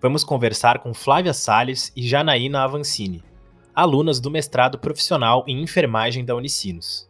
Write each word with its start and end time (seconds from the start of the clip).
vamos 0.00 0.24
conversar 0.24 0.78
com 0.78 0.94
Flávia 0.94 1.34
Sales 1.34 1.92
e 1.94 2.02
Janaína 2.06 2.62
Avancini, 2.62 3.22
alunas 3.74 4.18
do 4.18 4.30
mestrado 4.30 4.78
profissional 4.78 5.44
em 5.46 5.62
enfermagem 5.62 6.24
da 6.24 6.34
Unicinos. 6.34 7.08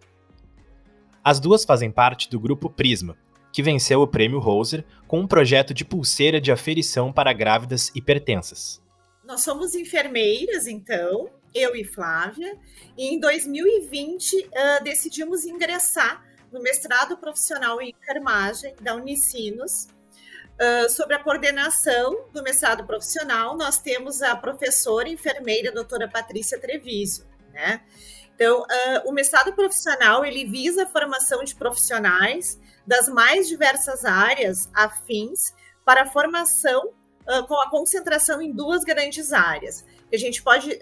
As 1.23 1.39
duas 1.39 1.65
fazem 1.65 1.91
parte 1.91 2.29
do 2.29 2.41
grupo 2.41 2.69
Prisma, 2.69 3.17
que 3.53 3.63
venceu 3.63 4.01
o 4.01 4.09
prêmio 4.09 4.39
Roser 4.39 4.85
com 5.07 5.21
um 5.21 5.27
projeto 5.27 5.73
de 5.73 5.85
pulseira 5.85 6.41
de 6.41 6.51
aferição 6.51 7.13
para 7.13 7.33
grávidas 7.33 7.91
hipertensas. 7.95 8.83
Nós 9.25 9.43
somos 9.43 9.75
enfermeiras, 9.75 10.67
então, 10.67 11.31
eu 11.55 11.77
e 11.77 11.85
Flávia, 11.85 12.59
e 12.97 13.15
em 13.15 13.21
2020 13.21 14.37
uh, 14.37 14.85
decidimos 14.85 15.45
ingressar 15.45 16.25
no 16.53 16.61
mestrado 16.61 17.17
profissional 17.17 17.81
em 17.81 17.91
enfermagem 17.91 18.75
da 18.81 18.95
Unicinos, 18.97 19.89
Uh, 20.61 20.91
sobre 20.91 21.15
a 21.15 21.19
coordenação 21.19 22.27
do 22.35 22.43
mestrado 22.43 22.85
profissional, 22.85 23.57
nós 23.57 23.79
temos 23.79 24.21
a 24.21 24.37
professora 24.37 25.09
enfermeira 25.09 25.73
doutora 25.73 26.07
Patrícia 26.07 26.61
Treviso, 26.61 27.27
né? 27.51 27.81
Então, 28.35 28.61
uh, 28.61 29.09
o 29.09 29.13
mestrado 29.13 29.55
profissional, 29.55 30.23
ele 30.23 30.45
visa 30.45 30.83
a 30.83 30.87
formação 30.87 31.43
de 31.45 31.55
profissionais 31.55 32.61
das 32.87 33.09
mais 33.09 33.49
diversas 33.49 34.05
áreas 34.05 34.69
afins 34.75 35.55
para 35.83 36.03
a 36.03 36.07
formação 36.07 36.89
uh, 36.89 37.47
com 37.47 37.59
a 37.59 37.71
concentração 37.71 38.43
em 38.43 38.53
duas 38.53 38.85
grandes 38.85 39.33
áreas. 39.33 39.83
A 40.13 40.17
gente 40.19 40.43
pode 40.43 40.79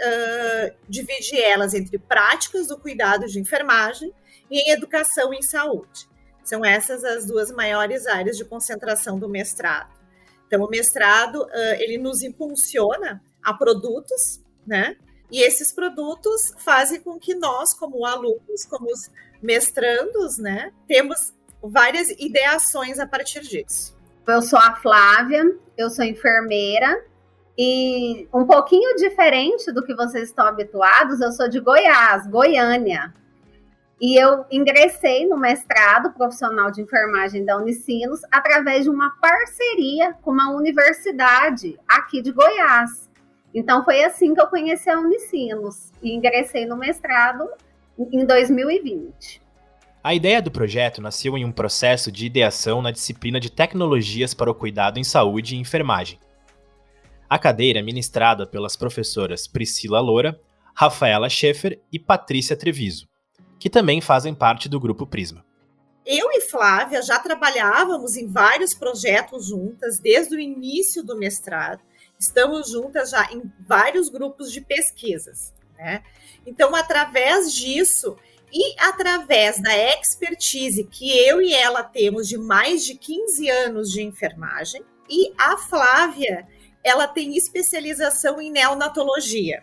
dividir 0.88 1.38
elas 1.38 1.74
entre 1.74 1.98
práticas 1.98 2.66
do 2.66 2.78
cuidado 2.78 3.26
de 3.26 3.38
enfermagem 3.38 4.12
e 4.50 4.58
em 4.58 4.70
educação 4.70 5.32
em 5.32 5.42
saúde. 5.42 6.08
São 6.48 6.64
essas 6.64 7.04
as 7.04 7.26
duas 7.26 7.50
maiores 7.50 8.06
áreas 8.06 8.38
de 8.38 8.44
concentração 8.44 9.18
do 9.18 9.28
mestrado. 9.28 9.92
Então, 10.46 10.64
o 10.64 10.68
mestrado, 10.70 11.46
ele 11.78 11.98
nos 11.98 12.22
impulsiona 12.22 13.22
a 13.42 13.52
produtos, 13.52 14.40
né? 14.66 14.96
E 15.30 15.42
esses 15.42 15.70
produtos 15.70 16.54
fazem 16.56 17.02
com 17.02 17.18
que 17.18 17.34
nós, 17.34 17.74
como 17.74 18.06
alunos, 18.06 18.64
como 18.64 18.86
os 18.90 19.10
mestrandos, 19.42 20.38
né, 20.38 20.72
temos 20.86 21.34
várias 21.62 22.08
ideações 22.12 22.98
a 22.98 23.06
partir 23.06 23.40
disso. 23.40 23.94
Eu 24.26 24.40
sou 24.40 24.58
a 24.58 24.74
Flávia, 24.76 25.44
eu 25.76 25.90
sou 25.90 26.02
enfermeira 26.02 27.04
e 27.58 28.26
um 28.32 28.46
pouquinho 28.46 28.96
diferente 28.96 29.70
do 29.70 29.84
que 29.84 29.94
vocês 29.94 30.30
estão 30.30 30.46
habituados, 30.46 31.20
eu 31.20 31.30
sou 31.30 31.46
de 31.46 31.60
Goiás, 31.60 32.26
Goiânia. 32.26 33.12
E 34.00 34.16
eu 34.16 34.44
ingressei 34.48 35.26
no 35.26 35.36
mestrado 35.36 36.12
profissional 36.12 36.70
de 36.70 36.80
enfermagem 36.80 37.44
da 37.44 37.56
Unicinos 37.56 38.20
através 38.30 38.84
de 38.84 38.90
uma 38.90 39.10
parceria 39.20 40.12
com 40.22 40.30
uma 40.30 40.52
universidade 40.52 41.76
aqui 41.88 42.22
de 42.22 42.30
Goiás. 42.30 43.10
Então 43.52 43.84
foi 43.84 44.04
assim 44.04 44.34
que 44.34 44.40
eu 44.40 44.46
conheci 44.46 44.88
a 44.88 45.00
Unicinos 45.00 45.90
e 46.00 46.14
ingressei 46.14 46.64
no 46.64 46.76
mestrado 46.76 47.48
em 47.98 48.24
2020. 48.24 49.42
A 50.04 50.14
ideia 50.14 50.40
do 50.40 50.50
projeto 50.50 51.02
nasceu 51.02 51.36
em 51.36 51.44
um 51.44 51.50
processo 51.50 52.12
de 52.12 52.24
ideação 52.24 52.80
na 52.80 52.92
disciplina 52.92 53.40
de 53.40 53.50
Tecnologias 53.50 54.32
para 54.32 54.50
o 54.50 54.54
Cuidado 54.54 55.00
em 55.00 55.04
Saúde 55.04 55.56
e 55.56 55.58
Enfermagem. 55.58 56.20
A 57.28 57.36
cadeira 57.36 57.80
é 57.80 57.82
ministrada 57.82 58.46
pelas 58.46 58.76
professoras 58.76 59.48
Priscila 59.48 59.98
Loura, 60.00 60.40
Rafaela 60.72 61.28
Schaefer 61.28 61.80
e 61.92 61.98
Patrícia 61.98 62.56
Treviso 62.56 63.07
que 63.58 63.68
também 63.68 64.00
fazem 64.00 64.34
parte 64.34 64.68
do 64.68 64.80
Grupo 64.80 65.06
Prisma. 65.06 65.44
Eu 66.06 66.30
e 66.32 66.40
Flávia 66.42 67.02
já 67.02 67.18
trabalhávamos 67.18 68.16
em 68.16 68.26
vários 68.26 68.72
projetos 68.72 69.46
juntas 69.46 69.98
desde 69.98 70.36
o 70.36 70.40
início 70.40 71.02
do 71.02 71.18
mestrado. 71.18 71.82
Estamos 72.18 72.70
juntas 72.70 73.10
já 73.10 73.30
em 73.30 73.42
vários 73.60 74.08
grupos 74.08 74.50
de 74.50 74.62
pesquisas. 74.62 75.52
Né? 75.76 76.02
Então, 76.46 76.74
através 76.74 77.52
disso 77.52 78.16
e 78.50 78.74
através 78.80 79.60
da 79.60 79.76
expertise 79.76 80.84
que 80.84 81.16
eu 81.18 81.42
e 81.42 81.52
ela 81.52 81.82
temos 81.82 82.26
de 82.26 82.38
mais 82.38 82.86
de 82.86 82.94
15 82.94 83.50
anos 83.50 83.92
de 83.92 84.02
enfermagem, 84.02 84.82
e 85.10 85.32
a 85.38 85.58
Flávia, 85.58 86.46
ela 86.82 87.06
tem 87.06 87.36
especialização 87.36 88.40
em 88.40 88.50
neonatologia. 88.50 89.62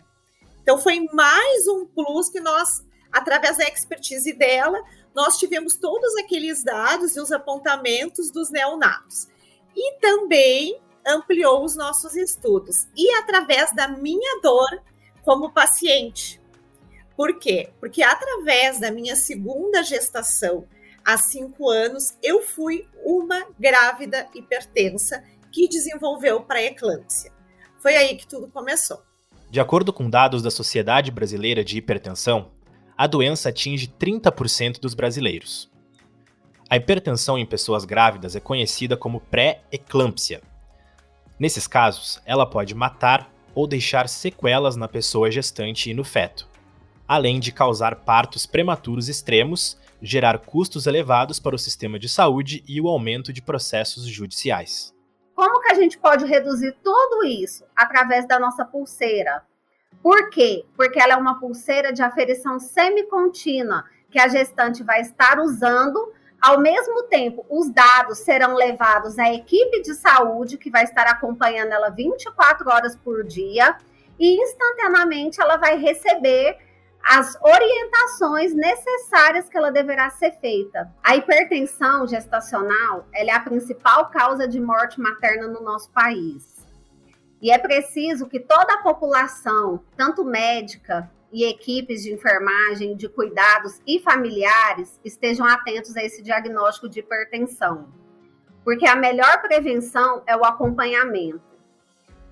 Então, 0.61 0.77
foi 0.77 0.99
mais 1.11 1.67
um 1.67 1.85
plus 1.85 2.29
que 2.29 2.39
nós 2.39 2.83
através 3.15 3.57
da 3.57 3.63
expertise 3.63 4.33
dela, 4.33 4.77
nós 5.15 5.37
tivemos 5.37 5.75
todos 5.77 6.13
aqueles 6.17 6.63
dados 6.63 7.15
e 7.15 7.21
os 7.21 7.31
apontamentos 7.31 8.29
dos 8.29 8.51
neonatos. 8.51 9.29
E 9.73 9.97
também 9.99 10.77
ampliou 11.07 11.63
os 11.63 11.77
nossos 11.77 12.15
estudos. 12.15 12.87
E 12.95 13.09
através 13.15 13.73
da 13.73 13.87
minha 13.87 14.41
dor 14.41 14.81
como 15.23 15.53
paciente. 15.53 16.41
Por 17.15 17.39
quê? 17.39 17.69
Porque 17.79 18.03
através 18.03 18.81
da 18.81 18.91
minha 18.91 19.15
segunda 19.15 19.81
gestação, 19.81 20.67
há 21.05 21.17
cinco 21.17 21.69
anos, 21.69 22.13
eu 22.21 22.41
fui 22.41 22.85
uma 23.05 23.47
grávida 23.57 24.27
hipertensa 24.35 25.23
que 25.53 25.69
desenvolveu 25.69 26.41
pré-eclâmpsia. 26.41 27.31
Foi 27.79 27.95
aí 27.95 28.17
que 28.17 28.27
tudo 28.27 28.49
começou. 28.49 29.01
De 29.49 29.61
acordo 29.61 29.93
com 29.93 30.09
dados 30.09 30.41
da 30.41 30.51
Sociedade 30.51 31.11
Brasileira 31.11 31.63
de 31.63 31.77
Hipertensão, 31.77 32.51
a 32.97 33.07
doença 33.07 33.49
atinge 33.49 33.87
30% 33.87 34.79
dos 34.79 34.93
brasileiros. 34.93 35.69
A 36.69 36.77
hipertensão 36.77 37.37
em 37.37 37.45
pessoas 37.45 37.85
grávidas 37.85 38.35
é 38.35 38.39
conhecida 38.39 38.95
como 38.95 39.19
pré-eclâmpsia. 39.19 40.41
Nesses 41.37 41.67
casos, 41.67 42.21
ela 42.25 42.45
pode 42.45 42.73
matar 42.73 43.29
ou 43.53 43.67
deixar 43.67 44.07
sequelas 44.07 44.75
na 44.75 44.87
pessoa 44.87 45.29
gestante 45.29 45.89
e 45.89 45.93
no 45.93 46.03
feto, 46.03 46.47
além 47.07 47.39
de 47.39 47.51
causar 47.51 47.97
partos 47.97 48.45
prematuros 48.45 49.09
extremos, 49.09 49.77
gerar 50.01 50.39
custos 50.39 50.87
elevados 50.87 51.39
para 51.39 51.55
o 51.55 51.59
sistema 51.59 51.99
de 51.99 52.07
saúde 52.07 52.63
e 52.67 52.79
o 52.79 52.87
aumento 52.87 53.31
de 53.31 53.41
processos 53.41 54.05
judiciais. 54.05 54.93
Como 55.35 55.59
que 55.61 55.71
a 55.71 55.75
gente 55.75 55.97
pode 55.97 56.25
reduzir 56.25 56.75
tudo 56.81 57.25
isso 57.25 57.65
através 57.75 58.25
da 58.25 58.39
nossa 58.39 58.63
pulseira, 58.63 59.43
por 60.05 60.29
quê? 60.29 60.63
Porque 60.77 60.99
ela 60.99 61.13
é 61.13 61.17
uma 61.17 61.39
pulseira 61.39 61.91
de 61.91 62.03
aferição 62.03 62.59
semicontínua 62.59 63.85
que 64.11 64.19
a 64.19 64.27
gestante 64.27 64.83
vai 64.83 65.01
estar 65.01 65.39
usando. 65.39 66.13
Ao 66.39 66.59
mesmo 66.59 67.01
tempo, 67.03 67.43
os 67.49 67.71
dados 67.71 68.19
serão 68.19 68.53
levados 68.53 69.17
à 69.17 69.33
equipe 69.33 69.81
de 69.81 69.95
saúde, 69.95 70.59
que 70.59 70.69
vai 70.69 70.83
estar 70.83 71.07
acompanhando 71.07 71.71
ela 71.71 71.89
24 71.89 72.69
horas 72.69 72.95
por 72.95 73.23
dia, 73.23 73.75
e 74.19 74.39
instantaneamente 74.43 75.41
ela 75.41 75.57
vai 75.57 75.75
receber 75.79 76.55
as 77.03 77.35
orientações 77.41 78.53
necessárias 78.53 79.49
que 79.49 79.57
ela 79.57 79.71
deverá 79.71 80.11
ser 80.11 80.33
feita. 80.33 80.87
A 81.03 81.15
hipertensão 81.15 82.05
gestacional 82.05 83.07
é 83.11 83.27
a 83.31 83.39
principal 83.39 84.11
causa 84.11 84.47
de 84.47 84.59
morte 84.59 85.01
materna 85.01 85.47
no 85.47 85.61
nosso 85.61 85.89
país. 85.89 86.55
E 87.41 87.51
é 87.51 87.57
preciso 87.57 88.27
que 88.27 88.39
toda 88.39 88.73
a 88.73 88.81
população, 88.81 89.83
tanto 89.95 90.23
médica 90.23 91.11
e 91.31 91.43
equipes 91.43 92.03
de 92.03 92.13
enfermagem, 92.13 92.95
de 92.95 93.09
cuidados 93.09 93.81
e 93.85 93.99
familiares, 93.99 94.99
estejam 95.03 95.45
atentos 95.45 95.95
a 95.97 96.03
esse 96.03 96.21
diagnóstico 96.21 96.87
de 96.87 96.99
hipertensão. 96.99 97.89
Porque 98.63 98.87
a 98.87 98.95
melhor 98.95 99.41
prevenção 99.41 100.23
é 100.25 100.35
o 100.35 100.45
acompanhamento. 100.45 101.41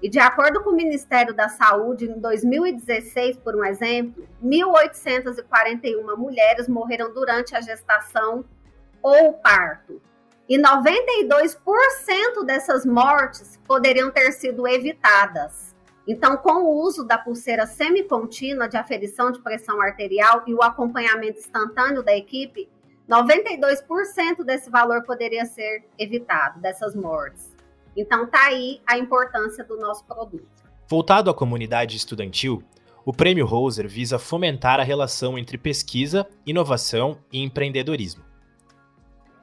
E 0.02 0.10
de 0.10 0.20
acordo 0.20 0.62
com 0.64 0.72
o 0.72 0.76
Ministério 0.76 1.34
da 1.34 1.48
Saúde, 1.48 2.06
em 2.06 2.20
2016, 2.20 3.38
por 3.38 3.56
um 3.56 3.64
exemplo, 3.64 4.28
1.841 4.44 6.18
mulheres 6.18 6.68
morreram 6.68 7.14
durante 7.14 7.56
a 7.56 7.62
gestação 7.62 8.44
ou 9.02 9.34
parto 9.34 10.02
e 10.48 10.58
92% 10.58 12.46
dessas 12.46 12.86
mortes 12.86 13.60
poderiam 13.66 14.12
ter 14.12 14.32
sido 14.32 14.68
evitadas. 14.68 15.74
Então, 16.08 16.36
com 16.36 16.64
o 16.64 16.82
uso 16.82 17.06
da 17.06 17.18
pulseira 17.18 17.66
semicontínua 17.66 18.68
de 18.68 18.76
aferição 18.76 19.32
de 19.32 19.40
pressão 19.42 19.82
arterial 19.82 20.44
e 20.46 20.54
o 20.54 20.62
acompanhamento 20.62 21.40
instantâneo 21.40 22.04
da 22.04 22.16
equipe, 22.16 22.70
92% 23.10 24.44
desse 24.44 24.70
valor 24.70 25.04
poderia 25.04 25.46
ser 25.46 25.86
evitado, 25.98 26.60
dessas 26.60 26.94
mortes. 26.94 27.54
Então, 27.96 28.28
tá 28.28 28.48
aí 28.48 28.82
a 28.86 28.98
importância 28.98 29.64
do 29.64 29.78
nosso 29.78 30.06
produto. 30.06 30.48
Voltado 30.90 31.30
à 31.30 31.34
comunidade 31.34 31.96
estudantil, 31.96 32.62
o 33.06 33.14
Prêmio 33.14 33.46
Roser 33.46 33.88
visa 33.88 34.20
fomentar 34.20 34.80
a 34.80 34.84
relação 34.84 35.38
entre 35.38 35.58
pesquisa, 35.58 36.28
inovação 36.46 37.18
e 37.32 37.42
empreendedorismo. 37.42 38.33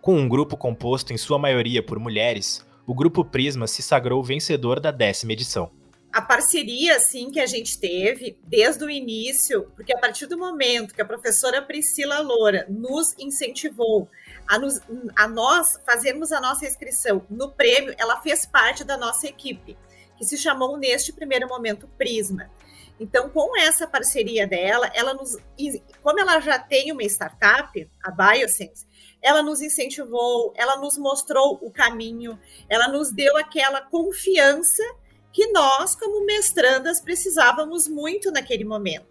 Com 0.00 0.16
um 0.16 0.26
grupo 0.26 0.56
composto 0.56 1.12
em 1.12 1.18
sua 1.18 1.38
maioria 1.38 1.82
por 1.82 1.98
mulheres, 1.98 2.64
o 2.86 2.94
Grupo 2.94 3.22
Prisma 3.22 3.66
se 3.66 3.82
sagrou 3.82 4.24
vencedor 4.24 4.80
da 4.80 4.90
décima 4.90 5.34
edição. 5.34 5.70
A 6.10 6.22
parceria, 6.22 6.96
assim, 6.96 7.30
que 7.30 7.38
a 7.38 7.44
gente 7.44 7.78
teve 7.78 8.38
desde 8.42 8.82
o 8.82 8.88
início, 8.88 9.70
porque 9.76 9.94
a 9.94 9.98
partir 9.98 10.26
do 10.26 10.38
momento 10.38 10.94
que 10.94 11.02
a 11.02 11.04
professora 11.04 11.60
Priscila 11.60 12.18
Loura 12.20 12.64
nos 12.68 13.14
incentivou 13.18 14.08
a, 14.48 14.58
nos, 14.58 14.80
a 15.14 15.28
nós 15.28 15.78
fazermos 15.84 16.32
a 16.32 16.40
nossa 16.40 16.66
inscrição 16.66 17.26
no 17.28 17.52
prêmio, 17.52 17.94
ela 17.98 18.22
fez 18.22 18.46
parte 18.46 18.82
da 18.82 18.96
nossa 18.96 19.28
equipe, 19.28 19.76
que 20.16 20.24
se 20.24 20.38
chamou 20.38 20.78
neste 20.78 21.12
primeiro 21.12 21.46
momento 21.46 21.86
Prisma. 21.98 22.50
Então, 22.98 23.28
com 23.28 23.56
essa 23.56 23.86
parceria 23.86 24.46
dela, 24.46 24.90
ela 24.94 25.14
nos, 25.14 25.36
como 26.02 26.20
ela 26.20 26.40
já 26.40 26.58
tem 26.58 26.90
uma 26.90 27.02
startup, 27.04 27.90
a 28.02 28.10
Biosense, 28.10 28.84
ela 29.22 29.42
nos 29.42 29.60
incentivou, 29.60 30.52
ela 30.56 30.76
nos 30.76 30.96
mostrou 30.96 31.58
o 31.62 31.70
caminho, 31.70 32.38
ela 32.68 32.88
nos 32.88 33.12
deu 33.12 33.36
aquela 33.36 33.80
confiança 33.80 34.82
que 35.32 35.46
nós, 35.52 35.94
como 35.94 36.24
mestrandas, 36.24 37.00
precisávamos 37.00 37.86
muito 37.86 38.30
naquele 38.30 38.64
momento. 38.64 39.06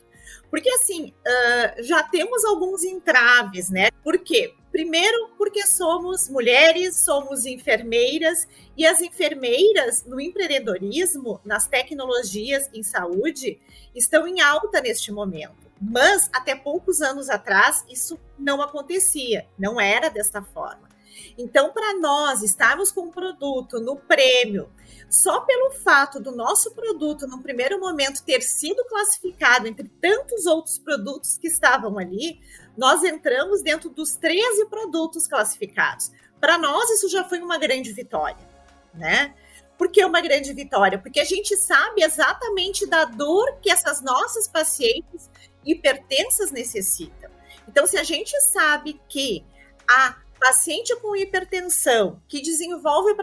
Porque, 0.50 0.70
assim, 0.70 1.14
uh, 1.14 1.84
já 1.84 2.04
temos 2.04 2.44
alguns 2.44 2.84
entraves, 2.84 3.70
né? 3.70 3.90
Por 4.04 4.18
quê? 4.18 4.54
Primeiro, 4.72 5.30
porque 5.38 5.66
somos 5.66 6.28
mulheres, 6.30 7.04
somos 7.04 7.46
enfermeiras, 7.46 8.48
e 8.76 8.86
as 8.86 9.02
enfermeiras 9.02 10.06
no 10.06 10.20
empreendedorismo, 10.20 11.40
nas 11.44 11.68
tecnologias 11.68 12.70
em 12.74 12.84
saúde, 12.84 13.60
estão 13.96 14.28
em 14.28 14.42
alta 14.42 14.82
neste 14.82 15.12
momento. 15.12 15.69
Mas, 15.82 16.30
até 16.34 16.56
poucos 16.56 17.02
anos 17.02 17.30
atrás, 17.30 17.86
isso 17.90 18.20
não 18.38 18.62
acontecia, 18.62 19.48
não 19.58 19.80
era 19.80 20.10
desta 20.10 20.42
forma. 20.42 20.90
Então, 21.38 21.72
para 21.72 21.98
nós 21.98 22.42
estarmos 22.42 22.92
com 22.92 23.02
um 23.04 23.12
produto 23.12 23.80
no 23.80 23.96
prêmio, 23.96 24.70
só 25.10 25.42
pelo 25.42 25.72
fato 25.72 26.20
do 26.20 26.32
nosso 26.32 26.72
produto, 26.72 27.26
no 27.28 27.42
primeiro 27.42 27.80
momento, 27.80 28.24
ter 28.24 28.42
sido 28.42 28.84
classificado 28.86 29.68
entre 29.68 29.88
tantos 30.02 30.46
outros 30.46 30.78
produtos 30.78 31.38
que 31.38 31.48
estavam 31.48 31.98
ali, 31.98 32.40
nós 32.78 33.04
entramos 33.04 33.62
dentro 33.62 33.90
dos 33.90 34.16
13 34.16 34.66
produtos 34.66 35.28
classificados. 35.28 36.12
Para 36.40 36.58
nós, 36.58 36.90
isso 36.90 37.10
já 37.10 37.24
foi 37.24 37.40
uma 37.40 37.58
grande 37.58 37.92
vitória, 37.92 38.48
né? 38.94 39.34
Por 39.78 39.90
que 39.90 40.04
uma 40.04 40.20
grande 40.20 40.54
vitória? 40.54 41.00
Porque 41.00 41.22
a 41.22 41.26
gente 41.26 41.56
sabe 41.56 42.04
exatamente 42.04 42.86
da 42.86 43.06
dor 43.06 43.58
que 43.62 43.72
essas 43.72 44.02
nossas 44.02 44.46
pacientes 44.46 45.30
hipertensas 45.66 46.52
necessitam. 46.52 47.30
Então, 47.68 47.86
se 47.86 47.98
a 47.98 48.04
gente 48.04 48.40
sabe 48.42 49.00
que 49.08 49.46
a 49.88 50.16
Paciente 50.40 50.96
com 51.02 51.18
hipertensão 51.18 52.22
que 52.26 52.42
desenvolve 52.42 53.14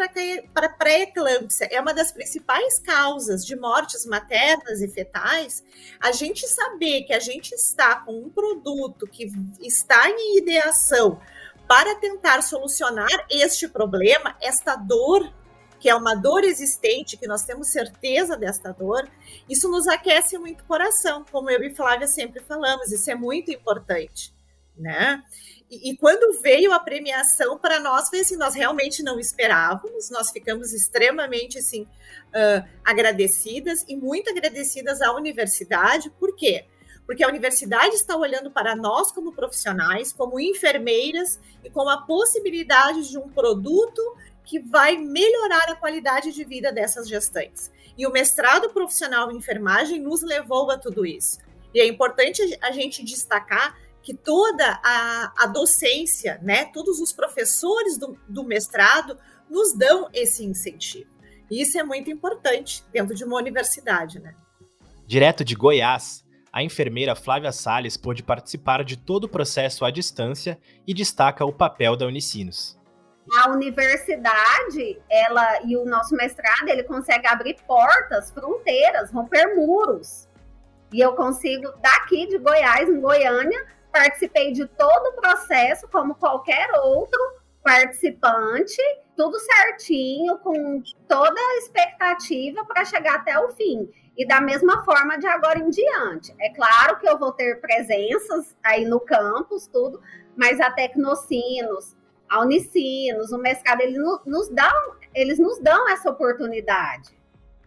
para 0.53 0.69
pré-eclâmpsia 0.69 1.67
é 1.71 1.81
uma 1.81 1.95
das 1.95 2.13
principais 2.13 2.79
causas 2.79 3.45
de 3.45 3.57
mortes 3.57 4.05
maternas 4.05 4.83
e 4.83 4.89
fetais. 4.89 5.65
A 5.99 6.13
gente 6.13 6.47
saber 6.47 7.05
que 7.05 7.15
a 7.15 7.19
gente 7.19 7.55
está 7.55 7.97
com 8.01 8.19
um 8.19 8.29
produto 8.29 9.07
que 9.07 9.33
está 9.63 10.11
em 10.11 10.37
ideação 10.37 11.19
para 11.67 11.95
tentar 11.95 12.43
solucionar 12.43 13.27
este 13.31 13.67
problema, 13.67 14.37
esta 14.41 14.77
dor, 14.77 15.33
que 15.79 15.89
é 15.89 15.95
uma 15.95 16.15
dor 16.15 16.45
existente, 16.45 17.17
que 17.17 17.27
nós 17.27 17.45
temos 17.45 17.69
certeza 17.69 18.37
desta 18.37 18.73
dor, 18.73 19.09
isso 19.49 19.71
nos 19.71 19.87
aquece 19.87 20.39
muito 20.39 20.63
o 20.63 20.67
coração, 20.67 21.25
como 21.31 21.51
eu 21.51 21.63
e 21.63 21.75
Flávia 21.75 22.07
sempre 22.07 22.41
falamos, 22.41 22.91
isso 22.91 23.11
é 23.11 23.15
muito 23.15 23.51
importante, 23.51 24.35
né? 24.77 25.23
E, 25.71 25.91
e, 25.91 25.97
quando 25.97 26.41
veio 26.41 26.73
a 26.73 26.79
premiação 26.79 27.59
para 27.59 27.81
nós 27.81 28.09
foi 28.09 28.21
assim, 28.21 28.37
nós 28.37 28.55
realmente 28.55 29.03
não 29.03 29.19
esperávamos, 29.19 30.11
nós 30.11 30.31
ficamos 30.31 30.73
extremamente 30.73 31.59
assim 31.59 31.83
uh, 31.83 32.69
agradecidas 32.85 33.85
e 33.89 33.97
muito 33.97 34.31
agradecidas 34.31 35.03
à 35.03 35.13
universidade. 35.13 36.09
Por 36.11 36.37
quê? 36.37 36.67
Porque 37.05 37.25
a 37.25 37.29
universidade 37.29 37.97
está 37.97 38.17
olhando 38.17 38.51
para 38.51 38.77
nós 38.77 39.11
como 39.11 39.33
profissionais, 39.33 40.13
como 40.13 40.39
enfermeiras 40.39 41.41
e 41.65 41.71
com 41.71 41.89
a 41.89 42.03
possibilidade 42.03 43.09
de 43.09 43.19
um 43.19 43.29
produto 43.29 44.01
que 44.47 44.61
vai 44.61 44.97
melhorar 44.97 45.69
a 45.69 45.77
qualidade 45.77 46.33
de 46.33 46.45
vida 46.45 46.73
dessas 46.73 47.09
gestantes. 47.09 47.71
E 47.99 48.07
o 48.07 48.13
mestrado 48.13 48.71
profissional 48.71 49.31
em 49.31 49.37
enfermagem 49.37 50.01
nos 50.01 50.23
levou 50.23 50.71
a 50.71 50.79
tudo 50.79 51.05
isso. 51.05 51.39
E 51.75 51.81
é 51.81 51.87
importante 51.87 52.41
a 52.63 52.71
gente 52.71 53.05
destacar 53.05 53.77
que 54.01 54.15
toda 54.15 54.81
a, 54.85 55.33
a 55.37 55.47
docência, 55.47 56.39
né, 56.41 56.67
todos 56.67 57.01
os 57.01 57.13
professores 57.13 57.99
do, 57.99 58.17
do 58.29 58.45
mestrado 58.45 59.19
nos 59.51 59.77
dão 59.77 60.09
esse 60.15 60.45
incentivo. 60.45 61.11
E 61.51 61.61
isso 61.61 61.77
é 61.77 61.83
muito 61.83 62.09
importante 62.09 62.85
dentro 62.93 63.15
de 63.15 63.25
uma 63.25 63.37
universidade, 63.37 64.21
né? 64.21 64.35
Direto 65.07 65.45
de 65.45 65.55
Goiás, 65.55 66.25
a 66.53 66.63
enfermeira 66.63 67.15
Flávia 67.15 67.53
Sales 67.53 67.97
pôde 67.97 68.23
participar 68.23 68.85
de 68.85 68.97
todo 68.97 69.25
o 69.25 69.29
processo 69.29 69.85
à 69.85 69.91
distância 69.91 70.59
e 70.87 70.95
destaca 70.95 71.45
o 71.45 71.53
papel 71.53 71.97
da 71.97 72.07
Unicinos. 72.07 72.79
A 73.35 73.51
universidade, 73.51 75.03
ela 75.11 75.63
e 75.65 75.77
o 75.77 75.85
nosso 75.85 76.15
mestrado, 76.15 76.69
ele 76.69 76.85
consegue 76.85 77.27
abrir 77.27 77.57
portas, 77.67 78.31
fronteiras, 78.31 79.11
romper 79.11 79.57
muros. 79.57 80.29
E 80.93 81.01
eu 81.01 81.15
consigo 81.15 81.73
daqui 81.81 82.27
de 82.29 82.39
Goiás, 82.39 82.89
em 82.89 83.01
Goiânia, 83.01 83.67
participei 83.93 84.53
de 84.53 84.67
todo 84.67 85.09
o 85.09 85.13
processo, 85.15 85.89
como 85.89 86.15
qualquer 86.15 86.71
outro 86.81 87.21
participante, 87.63 88.81
tudo 89.17 89.37
certinho, 89.41 90.39
com 90.39 90.81
toda 91.09 91.41
a 91.41 91.57
expectativa 91.57 92.65
para 92.65 92.85
chegar 92.85 93.17
até 93.17 93.37
o 93.41 93.49
fim. 93.49 93.91
E 94.17 94.27
da 94.27 94.41
mesma 94.41 94.85
forma 94.85 95.19
de 95.19 95.27
agora 95.27 95.59
em 95.59 95.69
diante. 95.69 96.33
É 96.41 96.55
claro 96.55 96.99
que 96.99 97.09
eu 97.09 97.19
vou 97.19 97.33
ter 97.33 97.61
presenças 97.61 98.57
aí 98.63 98.85
no 98.85 99.01
campus, 99.01 99.67
tudo, 99.67 100.01
mas 100.37 100.61
a 100.61 100.71
Tecnocinos, 100.71 101.97
a 102.29 102.41
Unicinos, 102.41 103.33
o 103.33 103.39
Mescado, 103.39 103.83
eles 103.83 103.99
nos 104.27 104.49
dão, 104.49 104.97
eles 105.15 105.39
nos 105.39 105.59
dão 105.61 105.89
essa 105.89 106.11
oportunidade 106.11 107.17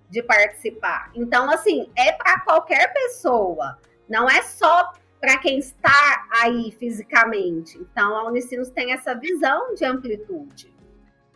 de 0.10 0.24
participar. 0.24 1.12
Então, 1.16 1.50
assim, 1.50 1.90
é 1.96 2.12
para 2.12 2.40
qualquer 2.42 2.92
pessoa. 2.94 3.78
Não 4.10 4.30
é 4.30 4.42
só 4.42 4.92
para 5.20 5.38
quem 5.38 5.60
está 5.60 6.28
aí 6.42 6.72
fisicamente. 6.80 7.78
Então, 7.78 8.16
a 8.16 8.28
Unicinos 8.28 8.70
tem 8.70 8.94
essa 8.94 9.14
visão 9.14 9.74
de 9.76 9.86
amplitude. 9.86 10.74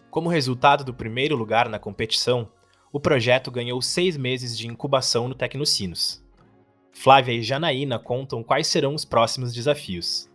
Como 0.10 0.30
resultado 0.30 0.84
do 0.84 0.94
primeiro 0.94 1.36
lugar 1.36 1.70
na 1.70 1.80
competição, 1.80 2.50
o 2.92 3.00
projeto 3.00 3.52
ganhou 3.52 3.82
seis 3.82 4.16
meses 4.16 4.58
de 4.58 4.68
incubação 4.68 5.28
no 5.28 5.36
Tecnocinos. 5.36 6.24
Flávia 6.92 7.34
e 7.34 7.42
Janaína 7.42 7.98
contam 7.98 8.44
quais 8.44 8.68
serão 8.68 8.94
os 8.94 9.04
próximos 9.04 9.54
desafios. 9.54 10.30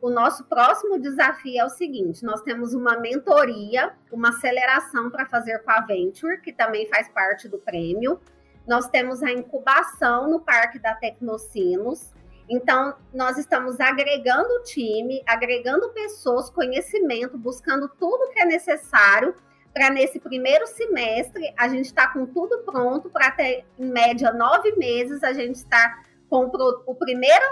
O 0.00 0.10
nosso 0.10 0.44
próximo 0.44 0.98
desafio 0.98 1.60
é 1.60 1.64
o 1.64 1.68
seguinte: 1.68 2.24
nós 2.24 2.42
temos 2.42 2.74
uma 2.74 2.98
mentoria, 2.98 3.92
uma 4.10 4.30
aceleração 4.30 5.10
para 5.10 5.26
fazer 5.26 5.58
com 5.60 5.70
a 5.70 5.80
Venture, 5.80 6.40
que 6.40 6.52
também 6.52 6.88
faz 6.88 7.08
parte 7.08 7.48
do 7.48 7.58
prêmio. 7.58 8.20
Nós 8.66 8.88
temos 8.88 9.22
a 9.22 9.30
incubação 9.30 10.30
no 10.30 10.40
Parque 10.40 10.78
da 10.78 10.94
Tecnocinos, 10.94 12.12
então, 12.50 12.96
nós 13.14 13.38
estamos 13.38 13.78
agregando 13.78 14.64
time, 14.64 15.22
agregando 15.24 15.88
pessoas, 15.90 16.50
conhecimento, 16.50 17.38
buscando 17.38 17.88
tudo 17.88 18.28
que 18.32 18.40
é 18.40 18.44
necessário 18.44 19.36
para 19.72 19.88
nesse 19.88 20.18
primeiro 20.18 20.66
semestre 20.66 21.54
a 21.56 21.68
gente 21.68 21.84
estar 21.84 22.08
tá 22.08 22.12
com 22.12 22.26
tudo 22.26 22.58
pronto 22.64 23.08
para 23.08 23.30
ter, 23.30 23.64
em 23.78 23.86
média, 23.86 24.32
nove 24.32 24.72
meses 24.72 25.22
a 25.22 25.32
gente 25.32 25.54
estar 25.54 26.04
com 26.28 26.50
o, 26.86 26.94
primeiro 26.96 27.44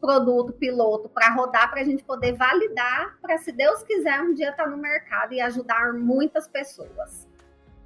produto 0.00 0.52
piloto 0.52 1.08
para 1.08 1.34
rodar, 1.34 1.70
para 1.70 1.80
a 1.80 1.84
gente 1.84 2.04
poder 2.04 2.32
validar, 2.32 3.18
para, 3.20 3.38
se 3.38 3.52
Deus 3.52 3.82
quiser, 3.82 4.20
um 4.20 4.34
dia 4.34 4.50
estar 4.50 4.64
tá 4.64 4.70
no 4.70 4.76
mercado 4.76 5.32
e 5.32 5.40
ajudar 5.40 5.92
muitas 5.94 6.46
pessoas. 6.46 7.26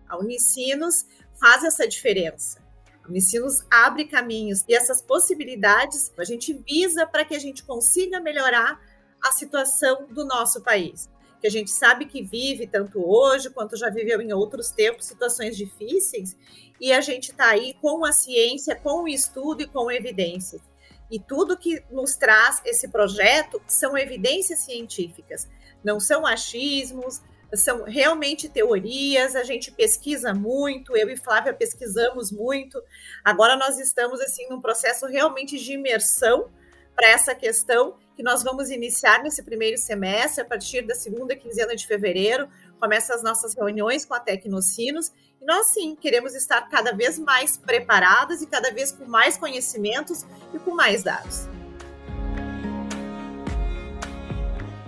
A 0.08 0.18
Unicinos 0.18 1.06
faz 1.38 1.64
essa 1.64 1.86
diferença. 1.86 2.60
O 3.04 3.08
Unicinos 3.10 3.64
abre 3.70 4.04
caminhos 4.04 4.64
e 4.68 4.74
essas 4.74 5.00
possibilidades 5.00 6.12
a 6.18 6.24
gente 6.24 6.52
visa 6.52 7.06
para 7.06 7.24
que 7.24 7.34
a 7.34 7.38
gente 7.38 7.62
consiga 7.64 8.20
melhorar 8.20 8.80
a 9.22 9.32
situação 9.32 10.06
do 10.10 10.24
nosso 10.24 10.62
país. 10.62 11.08
Que 11.40 11.46
a 11.46 11.50
gente 11.50 11.70
sabe 11.70 12.04
que 12.04 12.22
vive 12.22 12.66
tanto 12.66 13.00
hoje 13.02 13.48
quanto 13.50 13.76
já 13.76 13.88
viveu 13.88 14.20
em 14.20 14.32
outros 14.32 14.70
tempos 14.70 15.06
situações 15.06 15.56
difíceis 15.56 16.36
e 16.80 16.92
a 16.92 17.00
gente 17.00 17.30
está 17.30 17.50
aí 17.50 17.74
com 17.80 18.04
a 18.04 18.12
ciência, 18.12 18.74
com 18.74 19.04
o 19.04 19.08
estudo 19.08 19.62
e 19.62 19.66
com 19.66 19.90
evidências. 19.90 20.69
E 21.10 21.18
tudo 21.18 21.58
que 21.58 21.82
nos 21.90 22.16
traz 22.16 22.62
esse 22.64 22.88
projeto 22.88 23.60
são 23.66 23.96
evidências 23.96 24.60
científicas, 24.60 25.48
não 25.82 25.98
são 25.98 26.26
achismos, 26.26 27.20
são 27.54 27.82
realmente 27.82 28.48
teorias, 28.48 29.34
a 29.34 29.42
gente 29.42 29.72
pesquisa 29.72 30.32
muito, 30.32 30.96
eu 30.96 31.08
e 31.08 31.16
Flávia 31.16 31.52
pesquisamos 31.52 32.30
muito. 32.30 32.80
Agora 33.24 33.56
nós 33.56 33.78
estamos 33.78 34.20
assim 34.20 34.48
num 34.48 34.60
processo 34.60 35.06
realmente 35.06 35.58
de 35.58 35.72
imersão 35.72 36.48
para 36.94 37.08
essa 37.08 37.34
questão 37.34 37.96
que 38.14 38.22
nós 38.22 38.42
vamos 38.42 38.70
iniciar 38.70 39.22
nesse 39.22 39.42
primeiro 39.42 39.78
semestre, 39.78 40.42
a 40.42 40.44
partir 40.44 40.82
da 40.82 40.94
segunda 40.94 41.34
quinzena 41.34 41.74
de 41.74 41.86
fevereiro, 41.86 42.48
começam 42.80 43.14
as 43.14 43.22
nossas 43.22 43.54
reuniões 43.54 44.04
com 44.04 44.14
a 44.14 44.20
Tecnocinos, 44.20 45.12
e 45.40 45.44
nós 45.44 45.66
sim 45.66 45.94
queremos 45.94 46.34
estar 46.34 46.62
cada 46.62 46.92
vez 46.92 47.18
mais 47.18 47.56
preparadas 47.56 48.42
e 48.42 48.46
cada 48.46 48.72
vez 48.72 48.90
com 48.90 49.06
mais 49.06 49.36
conhecimentos 49.36 50.26
e 50.52 50.58
com 50.58 50.74
mais 50.74 51.02
dados. 51.02 51.48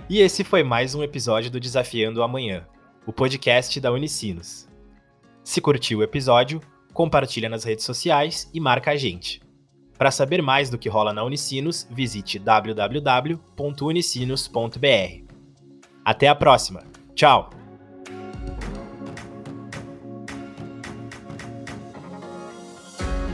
E 0.09 0.19
esse 0.19 0.43
foi 0.43 0.63
mais 0.63 0.93
um 0.93 1.03
episódio 1.03 1.49
do 1.49 1.59
Desafiando 1.59 2.19
o 2.19 2.23
Amanhã, 2.23 2.67
o 3.05 3.13
podcast 3.13 3.79
da 3.79 3.91
Unicinos. 3.91 4.67
Se 5.43 5.61
curtiu 5.61 5.99
o 5.99 6.03
episódio, 6.03 6.61
compartilha 6.93 7.49
nas 7.49 7.63
redes 7.63 7.85
sociais 7.85 8.49
e 8.53 8.59
marca 8.59 8.91
a 8.91 8.95
gente. 8.95 9.41
Para 9.97 10.11
saber 10.11 10.41
mais 10.41 10.69
do 10.69 10.77
que 10.77 10.89
rola 10.89 11.13
na 11.13 11.23
Unicinos, 11.23 11.87
visite 11.89 12.37
www.unicinos.br. 12.37 15.33
Até 16.03 16.27
a 16.27 16.35
próxima. 16.35 16.83
Tchau! 17.15 17.62